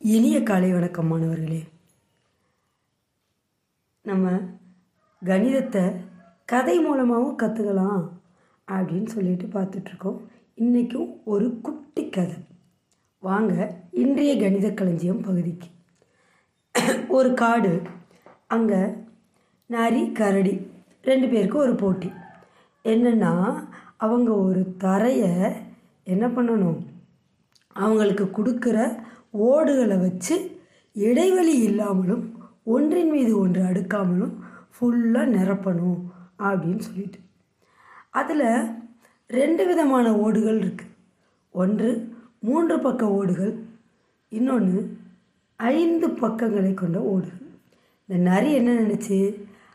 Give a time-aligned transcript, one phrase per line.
[0.00, 1.58] இனிய காலை வணக்கம் மாணவர்களே
[4.02, 4.30] நம்ம
[5.24, 5.82] கணிதத்தை
[6.44, 8.04] கதை மூலமாகவும் கற்றுக்கலாம்
[8.68, 10.20] அப்படின்னு சொல்லிட்டு பார்த்துட்ருக்கோம்.
[10.54, 12.36] இன்றைக்கும் ஒரு குட்டி கதை.
[13.18, 15.68] வாங்க இன்றைய கணித களஞ்சியம் பகுதிக்கு.
[17.08, 17.82] ஒரு காடு
[18.46, 18.80] அங்கே
[19.66, 20.70] நரி கரடி
[21.02, 22.12] ரெண்டு பேருக்கும் ஒரு போட்டி.
[22.84, 23.64] என்னென்னா
[23.96, 25.52] அவங்க ஒரு தரையை
[26.04, 26.80] என்ன பண்ணணும்?
[27.72, 29.06] அவங்களுக்கு கொடுக்குற
[29.46, 30.36] ஓடுகளை வச்சு
[30.96, 32.24] இடைவெளி இல்லாமலும்
[32.74, 34.34] ஒன்றின் மீது ஒன்று அடுக்காமலும்
[34.74, 36.00] ஃபுல்லாக நிரப்பணும்
[36.48, 37.18] அப்படின்னு சொல்லிட்டு.
[38.10, 38.48] அதில்
[39.30, 40.94] ரெண்டு விதமான ஓடுகள் இருக்குது
[41.54, 41.88] ஒன்று
[42.38, 43.54] மூன்று பக்க ஓடுகள்
[44.32, 44.80] இன்னொன்று
[45.56, 47.46] ஐந்து பக்கங்களை கொண்ட ஓடுகள்.
[48.08, 49.18] இந்த நரி என்ன நினச்சி?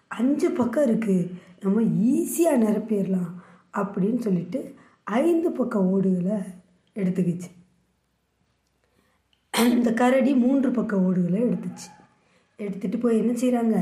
[0.08, 1.30] அஞ்சு பக்கம் இருக்குது
[1.64, 1.82] நம்ம
[2.14, 3.32] ஈஸியாக நிரப்பிடலாம்
[3.82, 4.60] அப்படின்னு சொல்லிட்டு
[5.04, 6.38] ஐந்து பக்க ஓடுகளை
[6.96, 7.50] எடுத்துக்கிச்சு.
[9.60, 11.88] இந்த கரடி மூன்று பக்க ஓடுகளை எடுத்துச்சு.
[12.60, 13.78] எடுத்துகிட்டு போய் என்ன செய்கிறாங்க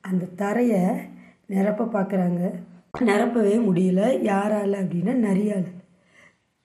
[0.00, 0.80] அந்த தரையை
[1.46, 2.40] நிரப்ப பார்க்குறாங்க
[2.98, 4.22] நிரப்பவே முடியல.
[4.22, 5.68] யாரால் அப்படின்னா நரியால்.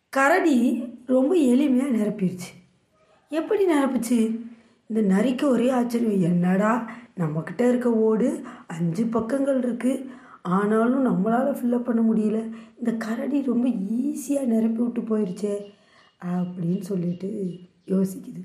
[0.10, 2.50] கரடி ரொம்ப எளிமையாக நிரப்பிடுச்சு
[3.32, 4.20] எப்படி நிரப்புச்சு?
[4.88, 6.22] இந்த நரிக்கு ஒரே ஆச்சரியம்.
[6.22, 10.06] என்னடா நம்மக்கிட்ட இருக்க ஓடு அஞ்சு பக்கங்கள் இருக்குது
[10.42, 12.40] ஆனாலும் நம்மளால் ஃபில்லப் பண்ண முடியல.
[12.80, 15.56] இந்த கரடி ரொம்ப ஈஸியாக நிரப்பி விட்டு போயிடுச்சே
[16.22, 17.30] அப்படின்னு சொல்லிட்டு
[17.88, 18.42] யோசிக்குது.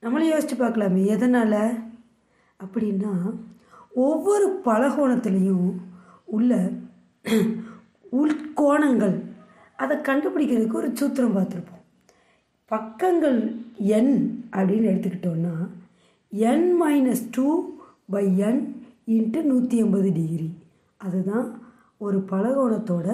[0.00, 1.60] நம்மளும் யோசித்து பார்க்கலாமே எதனால்?
[2.60, 3.12] அப்படின்னா
[3.90, 5.70] ஒவ்வொரு பலகோணத்துலேயும்
[6.24, 6.70] உள்ள
[8.12, 9.16] உள்கோணங்கள்
[9.76, 11.84] அதை கண்டுபிடிக்கிறதுக்கு ஒரு சூத்திரம் பார்த்துருப்போம்.
[12.64, 13.40] பக்கங்கள்
[13.74, 14.14] என்
[14.50, 15.54] அப்படின்னு எடுத்துக்கிட்டோன்னா
[16.30, 17.46] n minus two
[18.10, 18.62] by n
[19.06, 20.48] into நூற்றி எண்பது டிகிரி
[20.96, 21.48] அதுதான்
[21.98, 23.08] ஒரு பலகோணத்தோட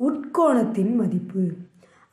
[0.00, 1.42] உட்கோணத்தின் மதிப்பு.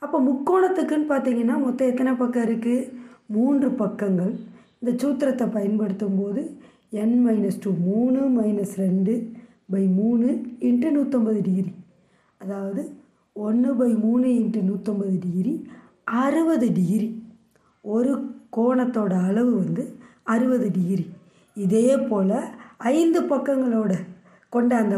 [0.02, 2.88] அப்போ முக்கோணத்துக்குன்னு பார்த்தீங்கன்னா மொத்தம் எத்தனை பக்கம் இருக்குது
[3.26, 4.32] மூன்று பக்கங்கள்.
[4.80, 6.42] இந்த சூத்திரத்தை பயன்படுத்தும் போது
[6.92, 9.12] என் மைனஸ் டூ மூணு மைனஸ் ரெண்டு
[9.72, 10.28] பை மூணு
[10.60, 11.72] இன்ட்டு நூற்றம்பது டிகிரி
[12.40, 12.82] அதாவது
[13.36, 15.52] ஒன்று பை மூணு இன்ட்டு நூற்றம்பது டிகிரி
[16.22, 17.08] அறுபது டிகிரி
[17.84, 18.12] ஒரு
[18.56, 19.82] கோணத்தோட அளவு வந்து
[20.26, 21.04] அறுபது டிகிரி
[21.56, 22.36] இதே போல்
[22.92, 23.92] ஐந்து பக்கங்களோட
[24.52, 24.96] கொண்ட அந்த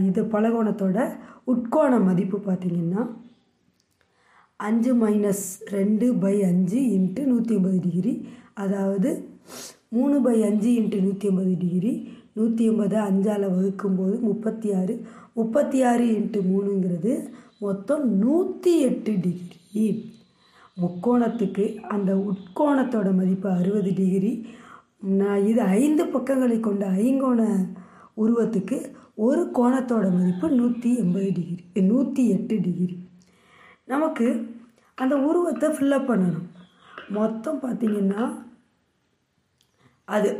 [0.00, 0.98] இது பலகோணத்தோட
[1.46, 3.02] உட்கோண மதிப்பு பார்த்திங்கன்னா
[4.60, 8.12] அஞ்சு மைனஸ் ரெண்டு பை அஞ்சு இன்ட்டு நூற்றி ஐம்பது டிகிரி
[8.54, 9.10] அதாவது
[9.88, 11.92] மூணு பை அஞ்சு இன்ட்டு நூற்றி ஐம்பது டிகிரி
[12.34, 14.94] நூற்றி ஐம்பது அஞ்சால் வகுக்கும்போது முப்பத்தி ஆறு.
[15.34, 17.12] முப்பத்தி ஆறு இன்ட்டு மூணுங்கிறது
[17.60, 19.86] மொத்தம் நூற்றி எட்டு டிகிரி
[20.76, 24.32] முக்கோணத்துக்கு அந்த உட்கோணத்தோட மதிப்பு அறுபது டிகிரி
[25.16, 27.42] நான் இது ஐந்து பக்கங்களை கொண்ட ஐங்கோண
[28.14, 28.76] உருவத்துக்கு
[29.18, 32.96] ஒரு கோணத்தோட மதிப்பு நூற்றி எண்பது டிகிரி நூற்றி எட்டு டிகிரி
[33.86, 34.26] நமக்கு
[34.94, 36.46] அந்த உருவத்தை ஃபில்லப் பண்ணணும்.
[37.08, 38.22] மொத்தம் பார்த்திங்கன்னா
[40.04, 40.30] அது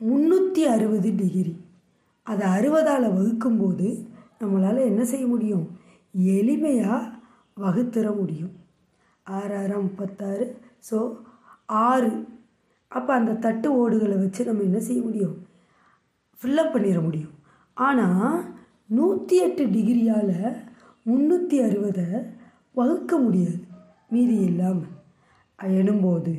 [0.00, 1.54] முந்நூற்றி அறுபது டிகிரி
[2.22, 3.88] அதை அறுபதால் வகுக்கும்போது
[4.40, 5.64] நம்மளால் என்ன செய்ய முடியும்?
[6.14, 7.12] எளிமையாக
[7.56, 8.52] வகுத்துற முடியும்.
[9.26, 10.44] ஆறாயிரம் முப்பத்தாறு.
[10.90, 10.98] ஸோ
[11.66, 12.12] ஆறு.
[12.88, 15.36] அப்போ அந்த தட்டு ஓடுகளை வச்சு நம்ம என்ன செய்ய முடியும்?
[16.40, 17.34] ஃபில்லப் பண்ணிட முடியும்.
[17.76, 18.47] ஆனால்
[19.28, 20.36] நூற்றி எட்டு டிகிரியால்
[21.06, 22.04] முந்நூற்றி அறுபதை
[22.72, 23.58] வகுக்க முடியாது
[24.08, 24.94] மீதி இல்லாமல்
[25.78, 26.34] எனும்போது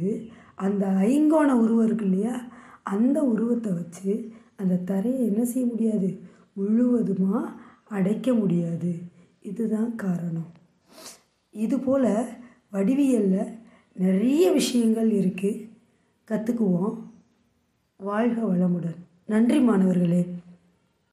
[0.56, 2.34] அந்த ஐங்கோண உருவம் இருக்கு இல்லையா?
[2.94, 4.14] அந்த உருவத்தை வச்சு
[4.56, 6.10] அந்த தரையை என்ன செய்ய முடியாது?
[6.54, 7.54] முழுவதுமாக
[7.90, 8.94] அடைக்க முடியாது.
[9.42, 10.50] இதுதான் காரணம்.
[11.54, 12.12] இதுபோல்
[12.74, 13.56] வடிவியலில்
[14.06, 15.66] நிறைய விஷயங்கள் இருக்குது
[16.32, 16.98] கற்றுக்குவோம்
[18.00, 19.00] வாழ்க வளமுடன்.
[19.26, 20.24] நன்றி மாணவர்களே.